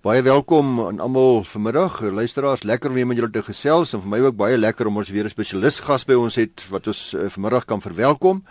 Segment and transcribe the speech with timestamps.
[0.00, 1.98] Baie welkom aan almal vanmiddag.
[2.00, 4.96] Luisteraars, lekker om weer met julle te gesels en vir my ook baie lekker om
[4.96, 8.42] ons weer 'n spesialis gas by ons het wat ons uh, vanmiddag kan verwelkom.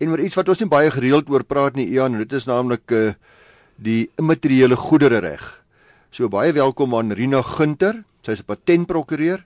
[0.00, 2.90] En oor iets wat ons nie baie gereeld oor praat nie, Ian, dit is naamlik
[2.90, 3.12] uh,
[3.76, 5.62] die immateriële goedere reg.
[6.10, 8.04] So baie welkom aan Rina Gunter.
[8.22, 9.44] Sy's 'n patentprokureur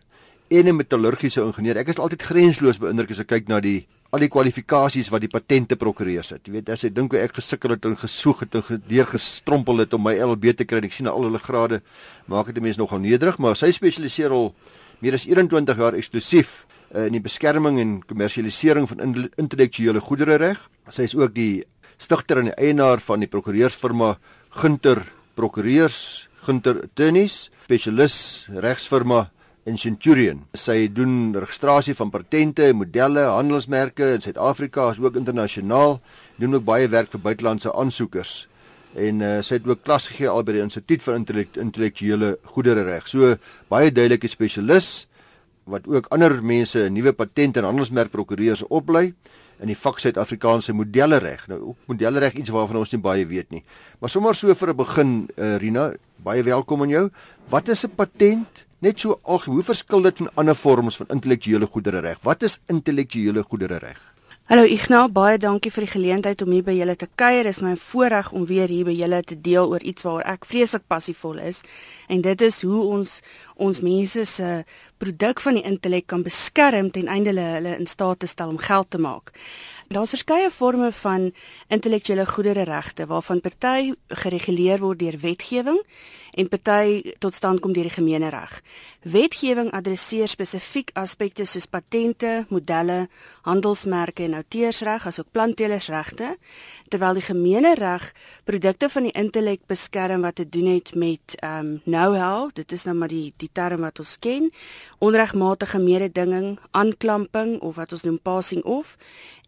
[0.50, 1.76] en 'n metallurgiese ingenieur.
[1.76, 5.28] Ek is altyd grensloos beïndruk as ek kyk na die al die kwalifikasies wat die
[5.28, 6.46] patente prokureurs het.
[6.48, 9.84] Jy weet as jy dink hoe ek gesukkel het en gesoek het en gedeur gestrompel
[9.84, 11.82] het om my LLB te kry, ek sien al hulle grade,
[12.32, 14.54] maak dit mense nogal nederig, maar sy spesialiseer al
[15.04, 16.62] meer as 21 jaar eksklusief
[16.94, 20.64] uh, in die beskerming en kommersialisering van intellektuele goedere reg.
[20.88, 21.66] Sy is ook die
[22.00, 24.14] stigter en die eienaar van die prokureursfirma
[24.56, 25.04] Gunter
[25.36, 29.26] Prokureurs, Gunter Attorneys, spesialis regsfirma
[29.68, 30.42] in Centurion.
[30.56, 35.98] Sy doen registrasie van patente, modelle, handelsmerke in Suid-Afrika as ook internasionaal.
[36.40, 38.46] Doen ook baie werk vir buitelandse aansoekers.
[38.98, 41.18] En uh, sy het ook klas gegee al by die Instituut vir
[41.60, 43.08] Intellektuele Goedere Reg.
[43.10, 43.36] So
[43.68, 45.06] baie duidelike spesialis
[45.68, 49.12] wat ook ander mense nuwe patente en handelsmerk prokureurs oplei
[49.58, 51.42] in die vak Suid-Afrikaanse modelle reg.
[51.50, 53.64] Nou ook modelle reg iets waarvan ons nie baie weet nie.
[54.00, 57.10] Maar sommer so vir 'n begin, uh, Rina, baie welkom aan jou.
[57.48, 58.67] Wat is 'n patent?
[58.78, 62.18] Net so algemeen, hoe verskil dit van ander vorms van intellektuele goedere reg?
[62.22, 63.98] Wat is intellektuele goedere reg?
[64.48, 67.42] Hallo Ignas, baie dankie vir die geleentheid om hier by julle te kuier.
[67.44, 70.46] Dit is my voorreg om weer hier by julle te deel oor iets waaroor ek
[70.46, 71.58] vreeslik passievol is.
[72.06, 73.16] En dit is hoe ons
[73.58, 74.52] ons mense se
[75.02, 78.92] produk van die intellek kan beskerm ten einde hulle in staat te stel om geld
[78.94, 79.34] te maak.
[79.88, 81.30] Daar's verskeie forme van
[81.68, 85.80] intellektuele goedere regte waarvan party gereguleer word deur wetgewing
[86.38, 88.60] en party tot stand kom deur die gemeenereg.
[89.08, 93.06] Wetgewing adresseer spesifiek aspekte soos patente, modelle,
[93.48, 96.34] handelsmerke en outeursreg asook plantelersregte,
[96.92, 98.10] terwyl die gemeenereg
[98.44, 102.84] produkte van die intellek beskerm wat te doen het met ehm um, know-how, dit is
[102.84, 104.50] nou maar die die term wat ons ken,
[104.98, 108.96] onregmatige mededinging, aanklamping of wat ons noem passing off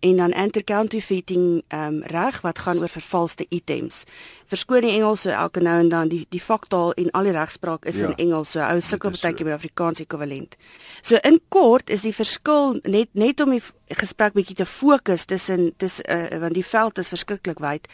[0.00, 4.04] en dan anti-counterfeiting ehm um, reg wat gaan oor vervalste items.
[4.46, 7.84] Verskoon die Engels so elke nou en dan die die faktaal en al die regspraak
[7.84, 10.56] is ja, in Engels so ou sukkel baie keer by Afrikaans ekwivalent.
[11.02, 13.62] So in kort is die verskil net net om die
[13.98, 17.88] gesprek bietjie te fokus tussen dis uh, want die veld is verskriklik wyd.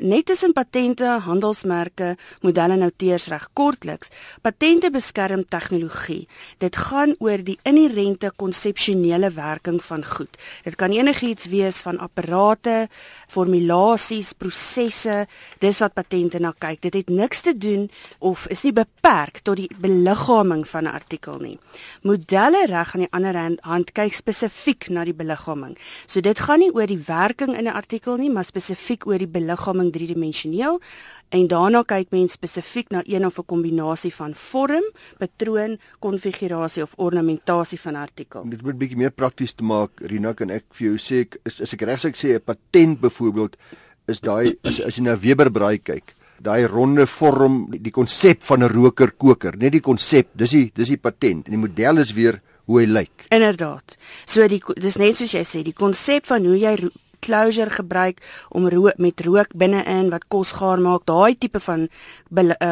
[0.00, 4.12] Net tussen patente, handelsmerke, modelle en outeursreg kortliks.
[4.42, 6.26] Patente beskerm tegnologie.
[6.62, 10.38] Dit gaan oor die inherente konsepsionele werking van goed.
[10.64, 12.88] Dit kan enigiets wees van apparate,
[13.28, 15.26] formulasies, prosesse,
[15.60, 16.80] dis wat patente na kyk.
[16.88, 21.38] Dit het niks te doen of is nie beperk tot die beliggaaming van 'n artikel
[21.38, 21.58] nie.
[22.02, 25.41] Modelle reg aan die ander hand, hand kyk spesifiek na die beliggaaming.
[26.06, 29.28] So dit gaan nie oor die werking in 'n artikel nie, maar spesifiek oor die
[29.28, 30.80] beliggaaming driedimensioneel.
[31.30, 34.84] En daarna kyk mens spesifiek na een of 'n kombinasie van vorm,
[35.18, 38.48] patroon, konfigurasie of ornamentasie van 'n artikel.
[38.48, 41.60] Dit moet bietjie meer prakties te maak, Rina, kan ek vir jou sê ek is,
[41.60, 43.56] is ek regs ek sê 'n patent byvoorbeeld
[44.06, 48.62] is daai as as jy na Weber braai kyk daai ronde vorm die konsep van
[48.62, 51.46] 'n roker koker net die konsep dis die dis die patent.
[51.46, 53.26] En die model is weer hoe hy lyk.
[53.34, 53.96] Inderdaad.
[54.26, 56.76] So die dis net soos jy sê die konsep van hoe jy
[57.22, 61.06] closure gebruik om rook met rook binne-in wat kos gaar maak.
[61.08, 61.88] Daai tipe van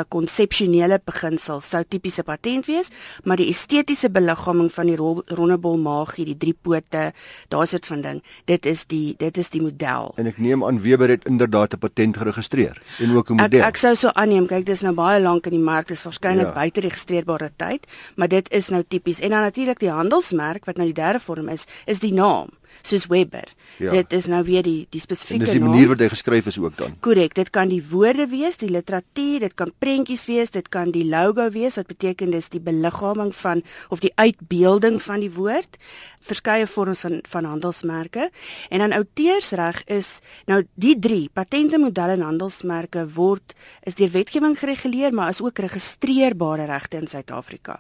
[0.09, 2.91] konsepsionele uh, beginsel sou tipiese patent wees,
[3.25, 7.11] maar die estetiese beliggaaming van die rondebol magie, die drie pote,
[7.53, 10.13] daai soort van ding, dit is die dit is die model.
[10.21, 13.61] En ek neem aan Weber het inderdaad 'n patent geregistreer en ook 'n model.
[13.61, 16.47] Ek ek sou so aanneem, kyk dis nou baie lank in die mark, dis waarskynlik
[16.47, 16.53] ja.
[16.53, 17.87] buite registreerbare tyd,
[18.17, 19.21] maar dit is nou tipies.
[19.21, 22.49] En dan natuurlik die handelsmerk wat nou die derde vorm is, is die naam
[22.83, 23.49] soos Webber.
[23.81, 23.91] Ja.
[23.91, 25.49] Dit is nou weer die die spesifieke naam.
[25.49, 26.97] Dis die manier wat hy geskryf is ook dan.
[27.01, 31.07] Korrek, dit kan die woorde wees, die literatuur, dit kan prentjies wees, dit kan die
[31.09, 35.79] logo wees wat beteken dis die beliggaaming van of die uitbeelding van die woord.
[36.21, 38.31] Verskeie vorms van van handelsmerke.
[38.69, 43.55] En dan outeursreg is nou die drie patente modelle en handelsmerke word
[43.89, 47.79] is deur wetgewing gereguleer, maar is ook geregistreerbare regte in Suid-Afrika.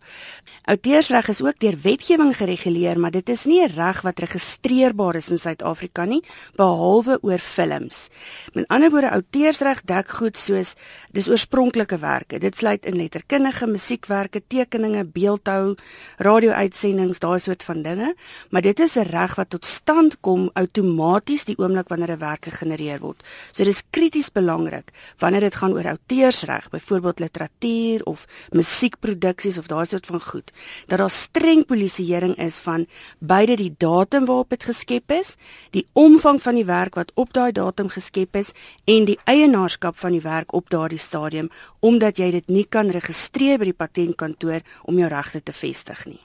[0.64, 5.16] Outeursreg is ook deur wetgewing gereguleer, maar dit is nie 'n reg wat geregistreer registreerbaar
[5.16, 6.22] is in Suid-Afrika nie
[6.56, 8.08] behalwe oor films.
[8.54, 10.74] Met ander woorde outeursreg dek goed soos
[11.12, 12.38] dis oorspronklike werke.
[12.38, 15.76] Dit sluit in letterkundige, musiekwerke, tekeninge, beeldhou,
[16.18, 18.14] radio-uitsendings, daai soort van dinge,
[18.50, 22.44] maar dit is 'n reg wat tot stand kom outomaties die oomblik wanneer 'n werk
[22.44, 23.22] gegenereer word.
[23.52, 29.86] So dis krities belangrik wanneer dit gaan oor outeursreg, byvoorbeeld literatuur of musiekproduksies of daai
[29.86, 30.50] soort van goed,
[30.86, 32.86] dat daar streng polisieering is van
[33.18, 35.34] beide die datum waarop dit geskep is,
[35.74, 38.52] die omvang van die werk wat op daai datum geskep is
[38.86, 41.50] en die eienaarskap van die werk op daardie stadium
[41.80, 46.20] omdat jy dit nie kan registreer by die patentkantoor om jou regte te vestig nie.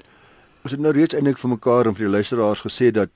[0.65, 3.09] Ons het nou reeds eintlik vir mekaar en vir die luisteraars gesê dat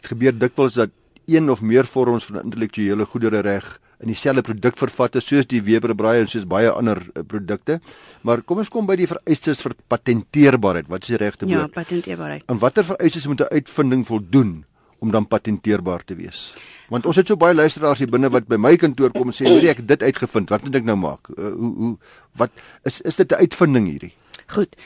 [0.00, 0.90] dit gebeur dikwels dat
[1.26, 5.62] een of meer vorms van intellektuele goedere reg in dieselfde produk vervat is soos die
[5.64, 7.78] Weber-braai en soos baie ander uh, produkte.
[8.26, 10.90] Maar kom ons kom by die vereistes vir patenteerbaarheid.
[10.92, 11.72] Wat is die regte Ja, woord?
[11.76, 12.44] patenteerbaarheid.
[12.52, 14.64] En watter vereistes moet 'n uitvinding voldoen
[15.04, 16.48] om dan patenteerbaar te wees?
[16.92, 19.48] Want ons het so baie luisteraars hier binne wat by my kantoor kom en sê,
[19.48, 20.52] "Hoerie, ek het dit uitgevind.
[20.52, 21.28] Wat moet ek nou maak?
[21.36, 21.96] Uh, hoe hoe
[22.36, 22.50] wat
[22.84, 24.14] is is dit 'n uitvinding hierdie?"
[24.46, 24.76] Goed.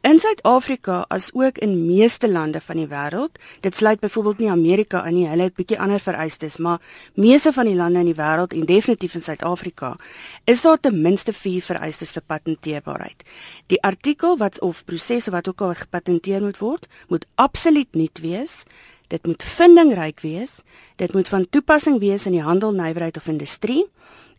[0.00, 5.02] In Suid-Afrika as ook in meeste lande van die wêreld, dit sluit byvoorbeeld nie Amerika
[5.04, 6.80] in nie, hulle het bietjie ander vereistes, maar
[7.20, 9.90] meeste van die lande in die wêreld en definitief in Suid-Afrika,
[10.48, 13.26] is daar ten minste 4 vereistes vir patenteerbaarheid.
[13.68, 17.92] Die artikel wat of proses of wat ook al wat gepatenteer moet word, moet absoluut
[17.92, 18.64] nuut wees.
[19.10, 20.60] Dit moet vindingryk wees.
[20.96, 23.88] Dit moet van toepassing wees in die handel, nywerheid of industrie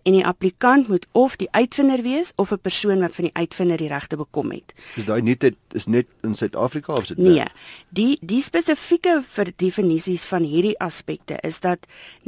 [0.04, 3.78] en die applikant moet of die uitvinder wees of 'n persoon wat van die uitvinder
[3.78, 4.74] die regte bekom het.
[4.96, 7.46] Is daai nuutheid is net in Suid-Afrika of is dit Nee,
[7.90, 11.88] die die spesifieke vir definisies van hierdie aspekte is dat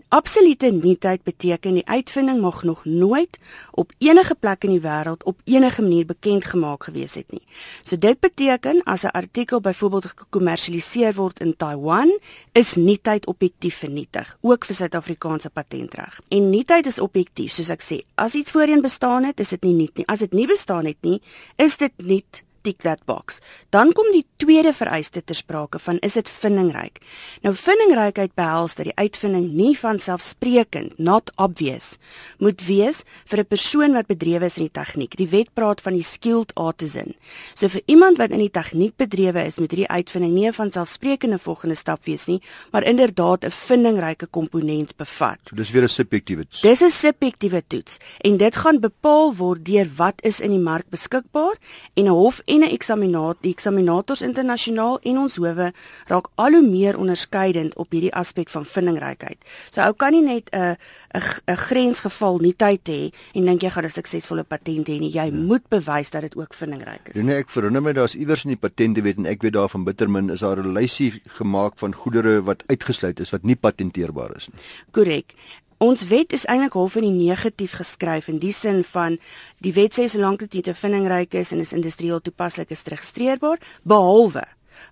[0.10, 3.40] absolute nuutheid beteken die uitvinding mag nog nooit
[3.72, 7.44] op enige plek in die wêreld op enige manier bekend gemaak gewees het nie.
[7.84, 12.20] So dit beteken as 'n artikel byvoorbeeld gekommersialiseer word in Taiwan,
[12.52, 16.20] is nuutheid objektief vernietig, ook vir Suid-Afrikaanse patentreg.
[16.30, 18.02] En nuutheid is objektief, soos ek sê.
[18.20, 20.08] As iets voorheen bestaan het, is dit nie nuut nie.
[20.12, 21.20] As dit nie bestaan het nie,
[21.62, 23.40] is dit nuut tick that box.
[23.70, 27.00] Dan kom die tweede vereiste ter sprake van is dit vindingryk.
[27.44, 31.98] Nou vindingrykheid behels dat die uitvinding nie van selfsprekend, not obvious,
[32.40, 35.16] moet wees vir 'n persoon wat bedrywe is in die tegniek.
[35.16, 37.14] Die wet praat van die skilled artisan.
[37.54, 40.72] So vir iemand wat in die tegniek bedrywe is, moet hierdie uitvinding nie 'n van
[40.72, 45.40] selfsprekende volgende stap wees nie, maar inderdaad 'n vindingryke komponent bevat.
[45.50, 46.46] So dis weer 'n subjektiewe.
[46.62, 50.90] Dis 'n subjektiewe toets en dit gaan bepaal word deur wat is in die mark
[50.90, 51.58] beskikbaar
[51.94, 55.72] en 'n hof en 'n eksaminator, die eksaminators internasionaal en ons howe
[56.08, 59.38] raak al hoe meer onderskeidend op hierdie aspek van vindingrykheid.
[59.70, 60.78] So ou kan nie net 'n
[61.14, 65.12] 'n 'n grensgeval nie tyd hê en dink jy gaan 'n suksesvolle patent hê nie.
[65.12, 67.24] Jy moet bewys dat dit ook vindingryk is.
[67.24, 70.40] Nee, ek verhou my daar's iewers in die patentewet en ek weet daarvan bittermin is
[70.40, 74.60] daar 'n lysie gemaak van goedere wat uitgesluit is wat nie patenteerbaar is nie.
[74.92, 75.34] Korrek.
[75.78, 79.18] Ons wet is eintlik half in die negatief geskryf in die sin van
[79.66, 83.58] die wet sê solank dit nie te vindingryk is en is industrieel toepaslik is registreerbaar
[83.84, 84.46] behalwe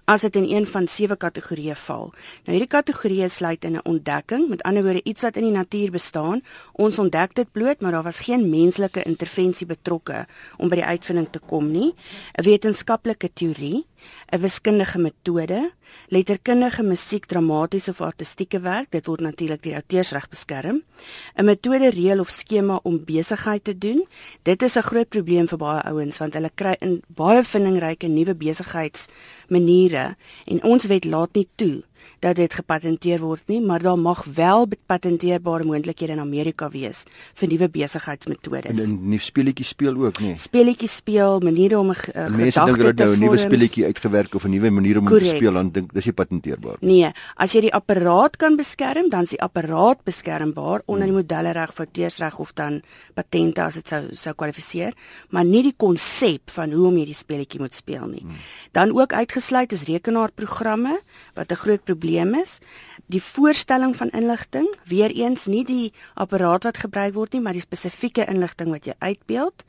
[0.06, 2.12] as dit in een van sewe kategorieë val.
[2.46, 5.92] Nou hierdie kategorieë sluit in 'n ontdekking, met ander woorde iets wat in die natuur
[5.92, 6.42] bestaan.
[6.74, 10.28] Ons ontdek dit bloot, maar daar was geen menslike intervensie betrokke
[10.58, 11.94] om by die uitvinding te kom nie.
[12.38, 13.86] 'n Wetenskaplike teorie,
[14.32, 15.72] 'n wiskundige metode,
[16.08, 20.84] letterkundige musiek, dramatiese of artistieke werk, dit word natuurlik deur outeursreg beskerm.
[21.36, 24.08] 'n Metode, reël of skema om besigheid te doen.
[24.44, 28.36] Dit is 'n groot probleem vir baie ouens want hulle kry in baie vindingryke nuwe
[28.36, 30.16] besigheidsmaniere
[30.46, 31.84] en ons wet laat nie toe
[32.20, 37.04] dat dit gepatenteer word nie, maar daar mag wel patenteerbare moontlikhede in Amerika wees
[37.34, 38.72] vir nuwe besigheidsmetodes.
[38.72, 40.36] En in nuwe speletjies speel ook, nee.
[40.38, 44.36] Speletjies speel, maniere om 'n ge- 'n Mense dink dat nou 'n nuwe speletjie uitgewerk
[44.36, 47.02] of 'n nuwe manier om hom te speel dan dink dis nie patenteerbaar nie.
[47.02, 51.74] Nee, as jy die apparaat kan beskerm, dan is die apparaat beskermbaar onder die modellereg,
[51.74, 52.82] fouteursreg of dan
[53.14, 54.94] patente as dit sou sou kwalifiseer,
[55.30, 58.26] maar nie die konsep van hoe om hierdie speletjie moet speel nie.
[58.72, 61.00] Dan ook uitgesluit is rekenaarprogramme
[61.36, 62.58] wat 'n groot probleem is.
[63.12, 67.64] Die voorstelling van inligting, weer eens nie die apparaat wat gebruik word nie, maar die
[67.64, 69.66] spesifieke inligting wat jy uitbeeld.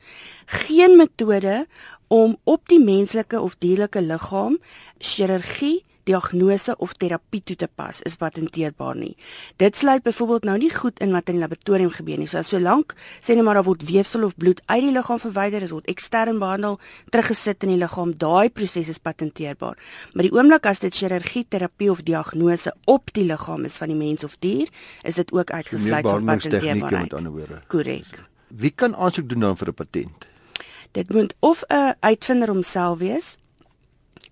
[0.63, 1.65] Geen metode
[2.07, 4.59] om op die menslike of dierlike liggaam
[4.99, 9.13] chirurgie diagnose of terapie toe te pas is patenteerbaar nie.
[9.61, 12.27] Dit sluit byvoorbeeld nou nie goed in wat in die laboratorium gebeur nie.
[12.27, 15.63] So as solank sê net maar daar word weefsel of bloed uit die liggaam verwyder,
[15.63, 16.79] dit word ekstern behandel,
[17.11, 19.79] teruggesit in die liggaam, daai proses is patenteerbaar.
[20.13, 23.97] Maar die oomblik as dit chirurgie, terapie of diagnose op die liggaam is van die
[23.97, 24.69] mens of dier,
[25.03, 27.67] is dit ook uitgesluit van patenteerbaarheid.
[27.67, 28.21] Korrek.
[28.53, 30.27] Wie kan aansoek doen dan vir 'n patent?
[30.91, 33.37] Dit moet of 'n uitvinder homself wees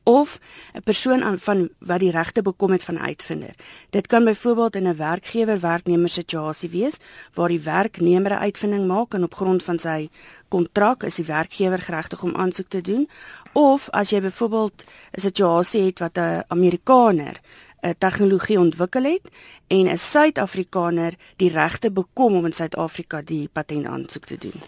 [0.03, 0.39] of
[0.73, 3.55] 'n persoon aan van wat die regte bekom het van uitvinder.
[3.89, 6.97] Dit kan byvoorbeeld in 'n werkgewer-werknemer situasie wees
[7.33, 10.09] waar die werknemer 'n uitvinding maak en op grond van sy
[10.47, 13.09] kontrak is die werkgewer geregtig om aansoek te doen
[13.53, 17.41] of as jy byvoorbeeld 'n situasie het wat 'n Amerikaner
[17.81, 19.29] 'n tegnologie ontwikkel het
[19.67, 24.61] en 'n Suid-Afrikaner die regte bekom om in Suid-Afrika die patent aansoek te doen.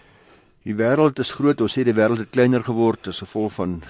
[0.63, 1.61] Die wêreld is groot.
[1.61, 3.83] Ons sê die wêreld het kleiner geword as gevolg van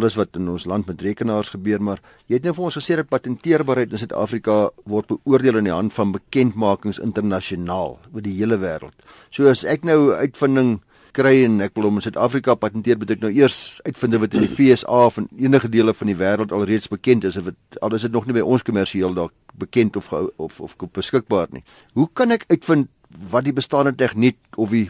[0.00, 2.96] alles wat in ons land met rekenaars gebeur, maar jy het nou vir ons gesê
[2.98, 8.58] dat patenteerbaarheid in Suid-Afrika word beoordeel in die hand van bekendmakings internasionaal oor die hele
[8.62, 8.96] wêreld.
[9.34, 10.78] So as ek nou uitvinding
[11.16, 14.46] kry en ek wil hom in Suid-Afrika patenteer, moet ek nou eers uitvind wat in
[14.46, 18.06] die FSA van enige dele van die wêreld alreeds bekend is of dit al is
[18.06, 21.64] dit nog nie by ons kommersieel dalk bekend of of of beskikbaar nie.
[21.98, 22.88] Hoe kan ek uitvind
[23.30, 24.88] wat die bestaande tegniek of die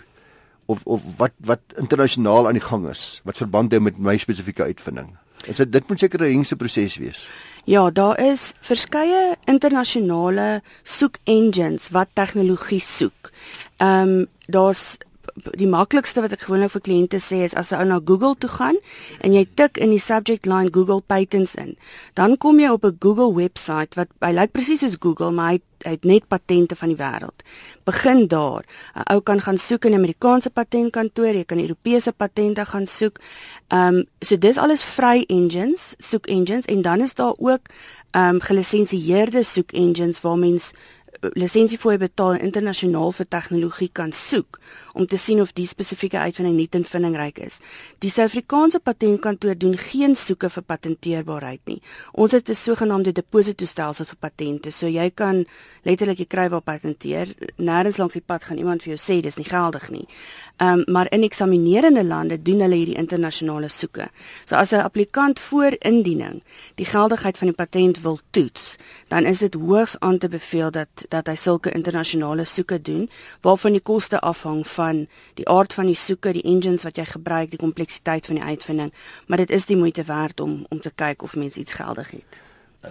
[0.71, 4.69] of of wat wat internasionaal aan die gang is wat verband hou met my spesifieke
[4.71, 5.13] uitvinding.
[5.49, 7.29] Is dit dit moet seker 'n hengse proses wees.
[7.65, 13.31] Ja, daar is verskeie internasionale soek engines wat tegnologie soek.
[13.77, 14.99] Ehm um, daar's
[15.59, 18.51] die maklikste wat ek gewoonlik vir kliënte sê is as 'n ou na Google toe
[18.51, 18.77] gaan
[19.21, 21.77] en jy tik in die subject line Google patents in,
[22.15, 25.61] dan kom jy op 'n Google webwerf wat hy lyk presies soos Google, maar hy
[25.85, 27.45] hy het net patente van die wêreld.
[27.85, 28.65] Begin daar.
[28.95, 33.19] 'n Ou kan gaan soek in 'n Amerikaanse patentkantoor, jy kan Europese patente gaan soek.
[33.69, 37.61] Ehm um, so dis alles vry engines, soek engines en dan is daar ook
[38.11, 40.73] ehm um, gelisensieerde soek engines waar mens
[41.21, 44.59] lisensie fooie betaal internasionaal vir tegnologie kan soek
[44.95, 47.59] om te sien of die spesifieke uitvinding nie ten vindingryk is.
[48.03, 51.81] Die Suid-Afrikaanse patentkantoor doen geen soeke vir patenteerbaarheid nie.
[52.13, 54.71] Ons het 'n sogenaamde depositostelsel vir patente.
[54.71, 55.47] So jy kan
[55.83, 59.37] letterlik jy kry waar patenteer, nêrens langs die pad gaan iemand vir jou sê dis
[59.37, 60.07] nie geldig nie.
[60.57, 64.11] Ehm um, maar in eksaminerende lande doen hulle hierdie internasionale soeke.
[64.47, 66.43] So as 'n applikant voor indiening
[66.75, 68.77] die geldigheid van die patent wil toets,
[69.09, 73.09] dan is dit hoogs aan te beveel dat dat hy sulke internasionale soeke doen
[73.47, 77.51] waarvan die koste afhang van die aard van die soeke, die engines wat jy gebruik,
[77.51, 78.93] die kompleksiteit van die uitvinding,
[79.27, 82.41] maar dit is die moeite werd om om te kyk of mens iets geldig het.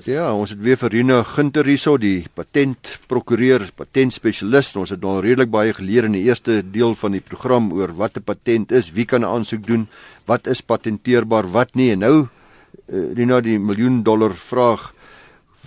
[0.06, 4.76] Ja, ons het weer vir Rina Ginter hierso, die patentprokureur, patentspesialis.
[4.78, 8.18] Ons het al redelik baie geleer in die eerste deel van die program oor wat
[8.18, 9.88] 'n patent is, wie kan 'n aansoek doen,
[10.28, 11.92] wat is patenteerbaar, wat nie.
[11.92, 14.94] En nou uh, Rina die miljoen dollar vraag,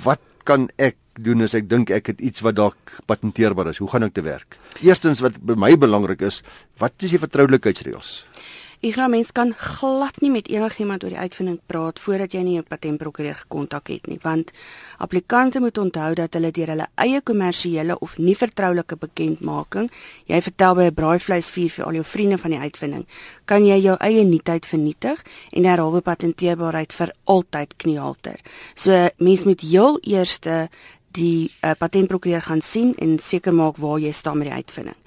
[0.04, 3.78] wat kan ek doen as ek dink ek het iets wat dalk patenteerbaar is.
[3.78, 4.57] Hoe gaan ek te werk?
[4.81, 6.42] Eerstens wat by my belangrik is,
[6.78, 8.23] wat is die vertroulikheidsreëls?
[8.83, 12.66] Glo mens kan glad nie met enigiemand oor die uitvinding praat voordat jy nie 'n
[12.66, 14.50] patentprokureur gekontak het nie, want
[14.99, 19.90] applikante moet onthou dat hulle deur hulle eie kommersiële of nie vertroulike bekendmaking,
[20.26, 23.07] jy vertel by 'n braaivleisvuur vir al jou vriende van die uitvinding,
[23.45, 28.40] kan jy jou eie nuutheid vernietig en derhalwe patenteerbaarheid vir altyd kniehalter.
[28.75, 30.69] So mens moet heel eerste
[31.12, 34.99] die uh, patentprokureur gaan sien en seker maak waar jy staan met die uitvinding.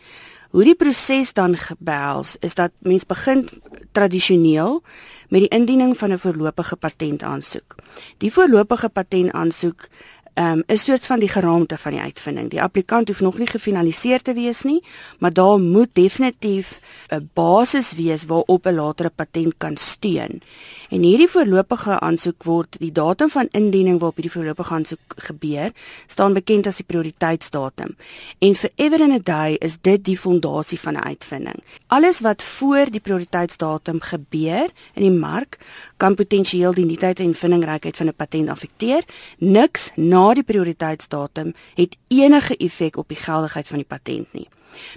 [0.55, 3.49] Hoe die proses dan gebels is dat mens begin
[3.91, 4.79] tradisioneel
[5.27, 7.75] met die indiening van 'n voorlopige patentaansoek.
[8.17, 9.87] Die voorlopige patentaansoek
[10.35, 12.49] um, is soort van die geraamte van die uitvinding.
[12.49, 14.83] Die applikant hoef nog nie gefinaliseer te wees nie,
[15.19, 20.41] maar daar moet definitief 'n basis wees waarop 'n latere patent kan steun.
[20.89, 25.71] En hierdie voorlopige aansoek word die datum van indiening waarop hierdie voorlopige aansoek gebeur,
[26.07, 27.95] staan bekend as die prioriteitsdatum.
[28.39, 31.63] En vir ever and a day is dit die fondasie van 'n uitvinding.
[31.87, 35.57] Alles wat voor die prioriteitsdatum gebeur in die mark
[35.97, 39.03] kan potensieel die nuutheid en vindingrykheid van 'n patent affekteer.
[39.37, 44.47] Niks na die prioriteitsdatum het enige effek op die geldigheid van die patent nie.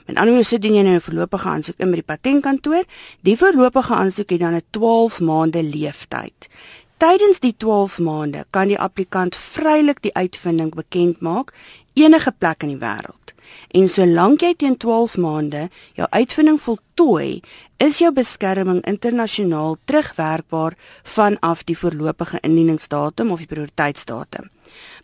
[0.06, 2.84] Met ander woorde, so doen jy nou 'n voorlopige aansoek in by die patentkantoor.
[3.22, 6.48] Die voorlopige aansoek het dan 'n 12 maande leeftyd.
[6.96, 11.52] Tydens die 12 maande kan die applikant vrylik die uitvinding bekend maak
[11.94, 13.34] enige plek in die wêreld.
[13.76, 17.40] En solank jy teen 12 maande jou uitvinding voltooi,
[17.78, 24.50] is jou beskerming internasionaal terugwerkbaar vanaf die voorlopige indieningsdatum of die prioriteitsdatum.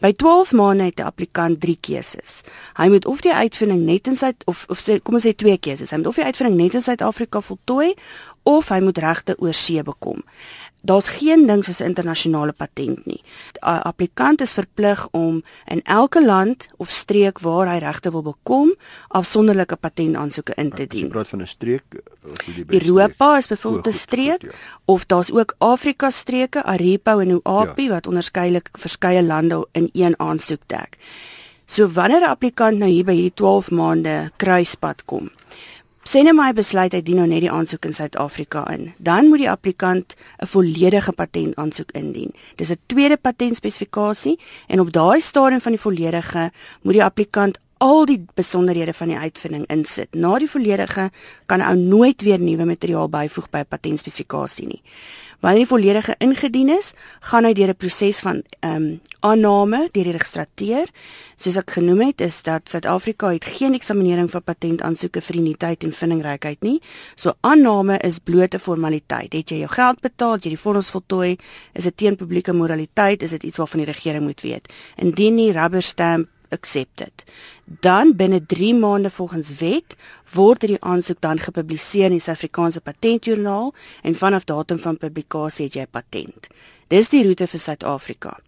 [0.00, 2.42] By 12 maande het die applikant 3 keuses.
[2.76, 5.56] Hy moet of die uitvinding net in sy of of sê kom ons sê twee
[5.58, 5.90] keuses.
[5.90, 7.94] Hy moet of die uitvinding net in Suid-Afrika voltooi
[8.44, 10.20] of hy moet regte oor see bekom
[10.84, 13.22] daar's geen ding soos 'n internasionale patent nie.
[13.52, 18.74] Die applikant is verplig om in elke land of streek waar hy regte wil bekom,
[19.08, 21.00] afsonderlike patentaansoeke in te dien.
[21.00, 21.84] Jy praat van 'n streek
[22.30, 24.58] of die Europa is byvoorbeeld 'n streek goed, ja.
[24.84, 27.88] of daar's ook Afrika streke, Arepo en Uapi ja.
[27.88, 30.98] wat onderskeidelik verskeie lande in een aansoek dek.
[31.66, 35.30] So wanneer 'n applikant nou hier by hierdie 12 maande kruispad kom,
[36.04, 38.90] Sê net hy besluit hy dien nou net die aansoek in Suid-Afrika in.
[39.00, 42.34] Dan moet die applikant 'n volledige patentaansoek indien.
[42.56, 46.50] Dis 'n tweede patentspesifikasie en op daai stadium van die volledige
[46.82, 50.14] moet die applikant al die besonderhede van die uitvinding insit.
[50.14, 51.10] Na die volledige
[51.46, 54.82] kan ou nooit weer nuwe materiaal byvoeg by 'n patentspesifikasie nie.
[55.44, 60.04] Wanneer die volledige ingedien is, gaan hy deur 'n proses van ehm um, aanname deur
[60.08, 60.88] die registrateur.
[61.36, 65.92] Soos ek genoem het, is dat Suid-Afrika het geen eksaminering vir patentaansoeke vir nuutheid en
[65.92, 66.80] vindingrykheid nie.
[67.14, 69.32] So aanname is blote formaliteit.
[69.32, 71.36] Het jy jou geld betaal, jy die vorms voltooi,
[71.74, 74.72] is dit teen publieke moraliteit, is dit iets waarvan die regering moet weet.
[74.96, 77.24] Indien nie rubber stamp accepted.
[77.64, 79.96] Dan binne 3 maande volgens wet
[80.32, 85.74] word die aansoek dan gepubliseer in die Suid-Afrikaanse Patentjoernaal en vanaf datum van publikasie het
[85.74, 86.48] jy patent.
[86.88, 88.38] Dis die roete vir Suid-Afrika.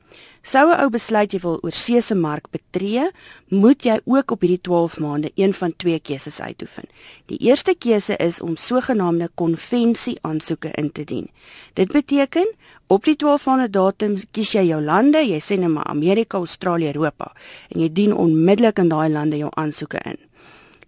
[0.42, 3.10] Sou 'n ou besluit jy wil oorsee se mark betree,
[3.48, 6.84] moet jy ook op hierdie 12 maande een van twee keuses uitoefen.
[7.26, 11.30] Die eerste keuse is om sogenaamde konvensie aansoeke in te dien.
[11.74, 12.46] Dit beteken
[12.88, 16.92] Op die 12 maande datum kies jy jou lande, jy sê net maar Amerika, Australië,
[16.94, 17.32] Europa
[17.74, 20.20] en jy dien onmiddellik in daai lande jou aansoeke in.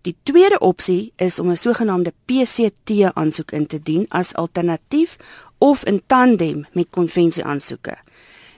[0.06, 5.18] Die tweede opsie is om 'n sogenaamde PCT aansoek in te dien as alternatief
[5.58, 7.96] of in tandem met konvensie aansoeke.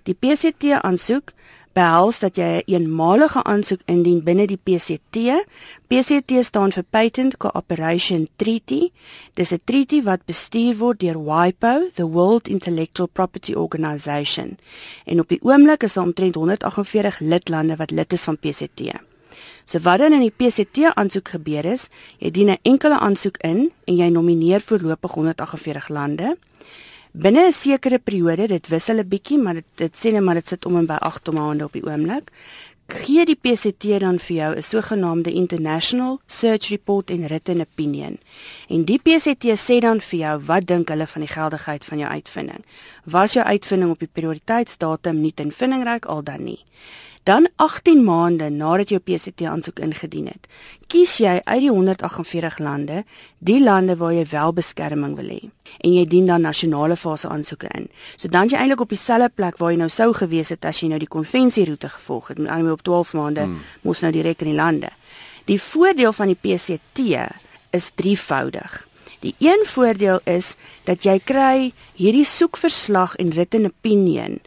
[0.02, 1.32] Die PCT aansoek
[1.72, 5.44] behels dat jy 'n eenmalige aansoek indien binne die PCT.
[5.86, 8.90] PCT staan vir Patent Cooperation Treaty.
[9.34, 14.58] Dis 'n treaty wat bestuur word deur WIPO, the World Intellectual Property Organization.
[15.04, 19.09] En op die oomblik is daar omtrent 148 lidlande wat lid is van PCT.
[19.70, 23.70] So wat dan in die PCT aansoek gebeur is, jy dien 'n enkele aansoek in
[23.86, 26.36] en jy nomineer voorlopig 148 lande
[27.12, 30.48] binne 'n sekere periode, dit wissel 'n bietjie, maar dit dit sê net maar dit
[30.48, 32.30] sit om en by 8 maande op die oomblik.
[32.88, 38.18] Gee die PCT dan vir jou 'n sogenaamde International Search Report en Written Opinion.
[38.68, 42.10] En die PCT sê dan vir jou wat dink hulle van die geldigheid van jou
[42.10, 42.64] uitvinding.
[43.04, 46.64] Was jou uitvinding op die prioriteitsdatum nie ten vindingryk al dan nie?
[47.22, 50.46] Dan 18 maande nadat jy jou PCT aansoek ingedien het,
[50.88, 53.02] kies jy uit die 148 lande
[53.38, 55.40] die lande waar jy wel beskerming wil hê
[55.84, 57.90] en jy dien dan nasionale fase aansoeke in.
[58.16, 60.88] So dan jy eintlik op dieselfde plek waar jy nou sou gewees het as jy
[60.88, 63.60] nou die konvensieroete gevolg het, met ander woorde op 12 maande hmm.
[63.84, 64.90] moes nou direk in die lande.
[65.44, 67.04] Die voordeel van die PCT
[67.76, 68.86] is drievoudig.
[69.20, 70.54] Die een voordeel is
[70.88, 74.40] dat jy kry hierdie soekverslag en written opinion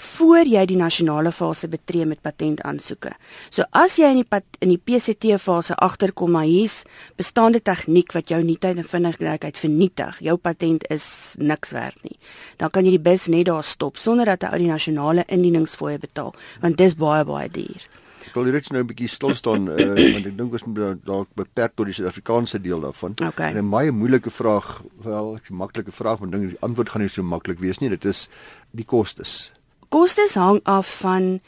[0.00, 3.12] voor jy die nasionale fase betree met patentaansoeke.
[3.50, 6.82] So as jy in die pat, in die PCT fase agterkom maar hier's
[7.20, 11.06] bestaande tegniek wat jou nuutheid en vinnigheid vernietig, jou patent is
[11.38, 12.18] niks werd nie.
[12.56, 15.98] Dan kan jy die bus net daar stop sonder dat jy ou die nasionale indieningsfooie
[16.00, 17.88] betaal, want dis baie baie duur.
[18.30, 19.76] Ek wil net nou 'n bietjie stil staan uh,
[20.14, 23.16] want ek dink ons moet dalk beperk tot die Suid-Afrikaanse deel daarvan.
[23.18, 23.50] Okay.
[23.50, 27.10] En 'n baie moeilike vraag, wel, 'n maklike vraag, maar dink die antwoord gaan nie
[27.10, 27.90] so maklik wees nie.
[27.90, 28.28] Dit is
[28.70, 29.50] die kostes
[29.90, 31.40] kostes hang af van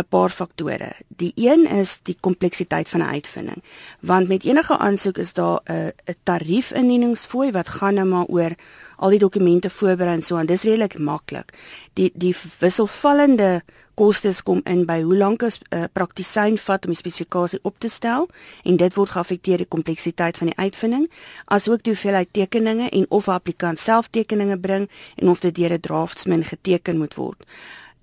[0.00, 0.92] 'n paar faktore.
[1.08, 3.62] Die een is die kompleksiteit van 'n uitvinding.
[4.00, 8.52] Want met enige aansoek is daar 'n 'n tariefindieningsfooi wat gaan nou maar oor
[8.96, 10.46] al die dokumente voorberei en so aan.
[10.46, 11.52] Dis redelik maklik.
[11.92, 13.62] Die die wisselvallende
[13.94, 17.88] kostes kom in by hoe lank 'n uh, praktisyn vat om die spesifikasie op te
[17.88, 18.28] stel
[18.62, 21.10] en dit word geaffekteer die kompleksiteit van die uitvinding,
[21.44, 25.72] asook die hoeveelheid tekeninge en of 'n applikant self tekeninge bring en of dit deur
[25.72, 27.44] 'n draftsman geteken moet word.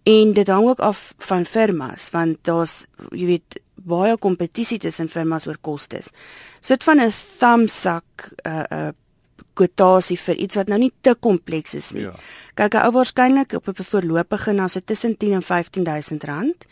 [0.07, 5.47] En dit hang ook af van firmas want daar's jy weet baie kompetisie tussen firmas
[5.47, 6.09] oor kostes.
[6.59, 8.89] Soort van 'n thumbsak 'n uh, 'n uh,
[9.57, 12.05] kwotasie vir iets wat nou nie te kompleks is nie.
[12.05, 12.13] Ja.
[12.59, 16.65] Kyk, ou waarskynlik op 'n voorlopige na so tussen 10 en 15000 rand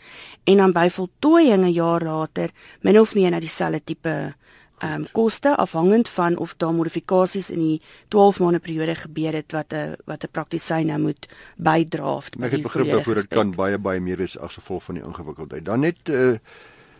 [0.44, 4.34] en dan by voltooiing 'n jaar later min of meer na dieselfde tipe
[4.78, 9.52] ehm um, koste afhangend van of daar modifikasies in die 12 maande periode gebeur het
[9.52, 12.20] wat 'n wat 'n praktisyn nou moet bydra.
[12.40, 15.64] Ek het begrip daarvoor dit kan baie baie meer is as gevolg van die ingewikkeldheid.
[15.64, 16.36] Dan net uh,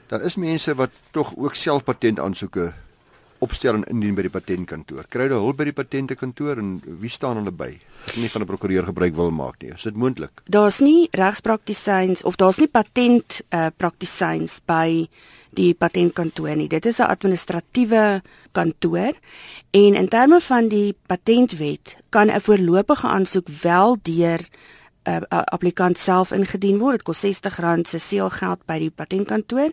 [0.06, 2.72] daar is mense wat tog ook self patent aansoeke
[3.38, 5.06] opstel en indien by die patentkantoor.
[5.12, 7.78] Kry hulle hulp by die patentekantoor en wie staan hulle by?
[8.06, 9.72] As nie van 'n prokureur gebruik wil maak nie.
[9.74, 10.42] Is dit moontlik?
[10.44, 15.08] Daar's nie regspraktisyns of daar's nie patent uh, praktisyns by
[15.50, 16.68] die patentkantoor nie.
[16.68, 19.12] Dit is 'n administratiewe kantoor
[19.70, 24.40] en in terme van die patentwet kan 'n voorlopige aansoek wel deur
[25.06, 27.00] uh, uh, applikant self ingedien word.
[27.00, 29.72] Dit kos R60 se seelgeld by die patentkantoor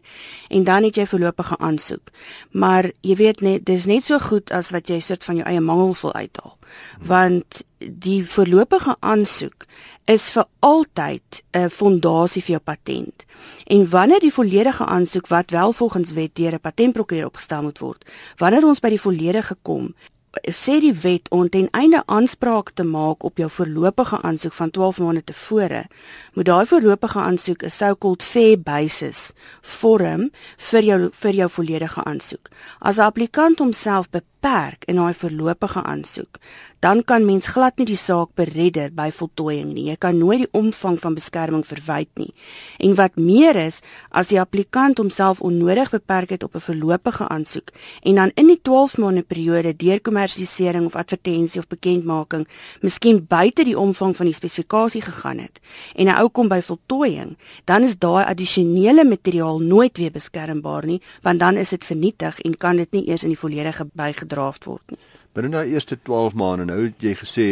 [0.50, 2.12] en dan het jy voorlopige aansoek.
[2.52, 5.62] Maar jy weet net dis net so goed as wat jy soort van jou eie
[5.62, 6.58] mangels wil uithaal.
[7.00, 9.65] Want die voorlopige aansoek
[10.06, 13.26] is vir altyd 'n fondasie vir jou patent.
[13.67, 18.06] En wanneer die volledige aansoek wat wel volgens wet deur 'n patentprokureur opgestel moet word,
[18.38, 19.96] wanneer ons by die volledige kom,
[20.41, 25.00] sê die wet om ten einde aanspraak te maak op jou voorlopige aansoek van 12
[25.00, 25.86] maande tevore,
[26.34, 32.50] moet daai voorlopige aansoek 'n so-called fair basis vorm vir jou vir jou volledige aansoek.
[32.80, 36.38] As 'n applikant homself beperk in daai voorlopige aansoek,
[36.84, 39.86] dan kan mens glad nie die saak beredder by voltooiing nie.
[39.88, 42.34] Jy kan nooit die omvang van beskerming verwyd nie.
[42.84, 43.79] En wat meer is,
[44.12, 47.71] as die applikant homself onnodig beperk het op 'n voorlopige aansoek
[48.03, 52.47] en dan in die 12 maande periode deur kommersialisering of advertensie of bekendmaking
[52.82, 55.60] miskien buite die omvang van die spesifikasie gegaan het
[55.95, 61.01] en 'n ou kom by voltooiing, dan is daai addisionele materiaal nooit weer beskermbaar nie,
[61.21, 63.86] want dan is dit vernietig en kan dit nie eers in die volledige
[64.34, 65.00] bygedraaf word nie.
[65.34, 67.48] Binne daai eerste 12 maande nou het jy gesê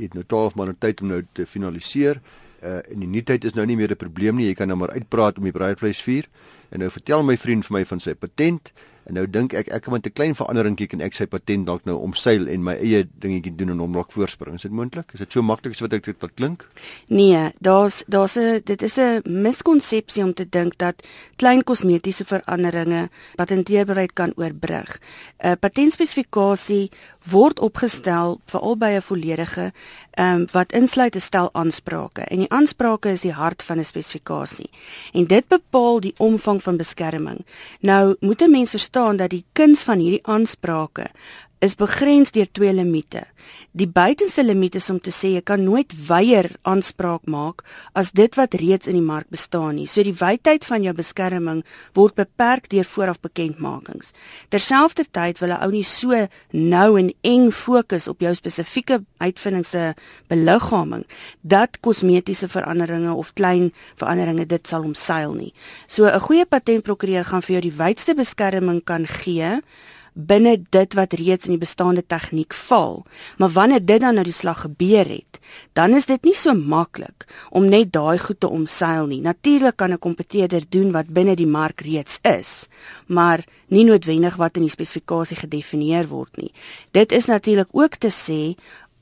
[0.00, 2.20] het nou 12 maande tyd om nou te finaliseer.
[2.62, 4.48] Uh en die nuutheid is nou nie meer 'n probleem nie.
[4.48, 6.26] Jy kan nou maar uitpraat om die braaivleisvuur.
[6.70, 8.72] En nou vertel my vriend vir my van sy patent
[9.06, 11.84] En nou dink ek ek kan met 'n klein veranderingkie kan ek sy patent dalk
[11.84, 14.54] nou omseil en my eie dingetjie doen en hom dalk voorspring.
[14.54, 15.12] Is dit moontlik?
[15.14, 16.68] Is dit so maklik as wat ek dit klink?
[17.08, 23.08] Nee, daar's daar's 'n dit is 'n miskonsepsie om te dink dat klein kosmetiese veranderinge
[23.36, 24.98] patenteerbaarheid kan oorbrug.
[25.38, 26.90] 'n Patentspesifikasie
[27.30, 29.72] word opgestel veral by 'n volledige
[30.16, 33.84] ehm um, wat insluit 'n stel aansprake en die aansprake is die hart van 'n
[33.84, 34.70] spesifikasie.
[35.12, 37.44] En dit bepaal die omvang van beskerming.
[37.80, 41.10] Nou moet 'n mens verstaan dat die kuns van hierdie aansprake
[41.58, 43.24] is begrens deur twee limite.
[43.76, 47.62] Die buitenste limiet is om te sê jy kan nooit weier aanspraak maak
[47.96, 49.86] as dit wat reeds in die mark bestaan nie.
[49.88, 51.62] So die wydheid van jou beskerming
[51.96, 54.12] word beperk deur vooraf bekendmakings.
[54.52, 59.94] Terselfdertyd wil 'n ou nie so nou en eng fokus op jou spesifieke uitvinding se
[60.28, 61.04] beliggaaming
[61.42, 65.52] dat kosmetiese veranderinge of klein veranderinge dit sal omseil nie.
[65.86, 69.62] So 'n goeie patentprokureur gaan vir jou die wydste beskerming kan gee
[70.16, 73.04] binne dit wat reeds in die bestaande tegniek val.
[73.36, 75.40] Maar wanneer dit dan nou die slag gebeur het,
[75.76, 79.20] dan is dit nie so maklik om net daai goed te omseil nie.
[79.20, 82.66] Natuurlik kan 'n kompeteerder doen wat binne die mark reeds is,
[83.06, 86.52] maar nie noodwendig wat in die spesifikasie gedefinieer word nie.
[86.90, 88.56] Dit is natuurlik ook te sê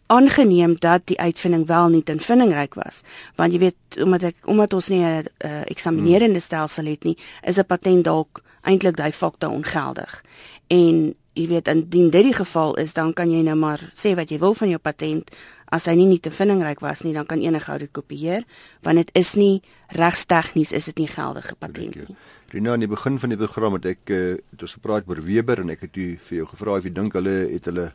[0.07, 3.01] aangeneem dat die uitvinding wel nie ten vindingryk was
[3.41, 7.59] want jy weet omdat ek omdat ons nie 'n uh, eksaminerende stelsel het nie is
[7.59, 10.23] 'n patent dalk eintlik daai fakte ongeldig
[10.69, 14.31] en jy weet indien dit die geval is dan kan jy nou maar sê wat
[14.31, 15.31] jy wil van jou patent.
[15.75, 18.47] As hy nie nie te vindingryk was nie dan kan enige ou dit kopieer
[18.87, 19.63] want dit is nie
[19.99, 22.17] regstegnies is dit nie geldige patent nie.
[22.55, 25.65] Rina aan die begin van die program het ek uh, het ons gepraat oor Weber
[25.65, 27.91] en ek het u vir jou gevra of jy dink hulle het hulle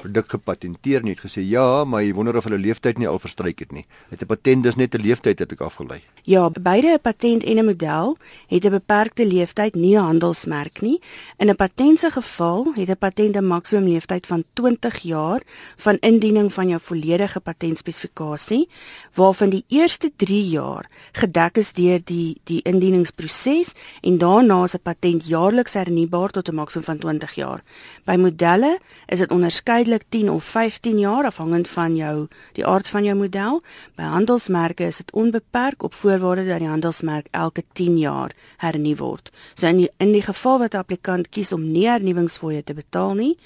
[0.00, 1.14] produk gepatenteer nie.
[1.14, 3.84] Het gesê ja, maar jy wonder of hulle leeftyd nie al verstryk het nie.
[4.10, 6.00] Het 'n patent dis net 'n leeftyd het ek afgelei.
[6.24, 8.16] Ja, beide 'n patent en 'n model
[8.48, 11.00] het 'n beperkte leeftyd, nie 'n handelsmerk nie.
[11.38, 15.40] In 'n patent se geval het 'n patent 'n maksimum leeftyd van 20 jaar
[15.76, 18.68] van indiening van jou volledige patentspesifikasie,
[19.14, 24.82] waarvan die eerste 3 jaar gedek is deur die die indieningsproses en daarna is 'n
[24.82, 27.62] patent jaarliks hernubaar tot 'n maksimum van 20 jaar.
[28.04, 32.88] By modelle is dit onderskeidelik tydelik 10 of 15 jaar afhangend van jou die aard
[32.88, 33.60] van jou model.
[33.96, 39.30] By handelsmerke is dit onbeperk op voorwaarde dat die handelsmerk elke 10 jaar hernu word.
[39.54, 43.14] So in die, in die geval wat 'n applikant kies om nie hernuwingsfooie te betaal
[43.14, 43.36] nie,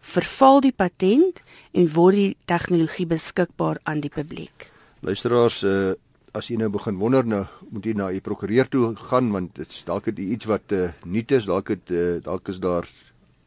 [0.00, 4.70] verval die patent en word die tegnologie beskikbaar aan die publiek.
[5.00, 5.92] Luisteraars, uh,
[6.34, 9.84] as jy nou begin wonder nou, moet jy na u prokureur toe gaan want dit's
[9.84, 12.84] dalk iets wat uh, nuut is, dalk het uh, dalk is daar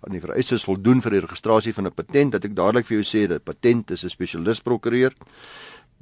[0.05, 3.05] aan die vereistes voldoen vir die registrasie van 'n patent dat ek dadelik vir jou
[3.05, 5.13] sê dat patent is 'n spesialis prokureur.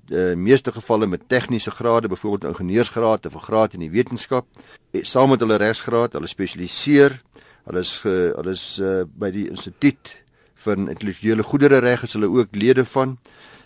[0.05, 4.45] Die meeste gevalle met tegniese grade, byvoorbeeld ingenieursgraad of 'n graad in die wetenskap,
[4.91, 7.19] eh, saam met hulle regsgraad, hulle spesialiseer.
[7.65, 10.15] Hulle is hulle is uh, by die instituut
[10.55, 13.17] vir intellektuele goedere reg is hulle ook lede van.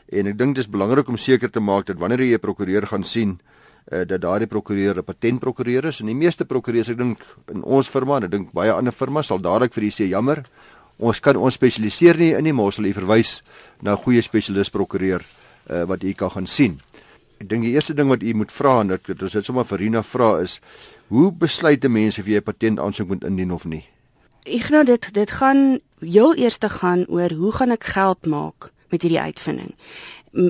[0.10, 2.88] En ek dink dit is belangrik om seker te maak dat wanneer jy 'n prokureur
[2.88, 3.40] gaan sien,
[3.92, 7.20] uh, dat daardie prokureur 'n patentprokureur is en die meeste prokureurs ek dink
[7.52, 10.44] in ons firma en ek dink baie ander firmas sal dadelik vir u sê jammer
[11.00, 13.42] ons kan ons spesialiseer nie in die maar ons sal u verwys
[13.82, 15.24] na 'n goeie spesialis prokureur
[15.70, 16.80] uh, wat u kan gaan sien.
[17.40, 19.80] Ek dink die eerste ding wat u moet vra en dit ons dit sommer vir
[19.80, 20.60] Rina vra is
[21.08, 23.86] hoe besluit 'n mens of jy 'n patent aansoek moet indien of nie?
[24.46, 28.72] Ek nou dit dit gaan heel eers te gaan oor hoe gaan ek geld maak
[28.90, 29.76] met hierdie uitvinding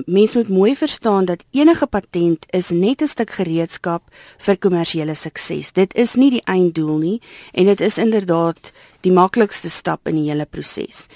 [0.06, 4.02] mens moet mooi verstaan dat enige patent is net 'n stuk gereedskap
[4.38, 5.72] vir kommersiële sukses.
[5.72, 7.20] Dit is nie die einddoel nie
[7.52, 11.06] en dit is inderdaad die maklikste stap in die hele proses.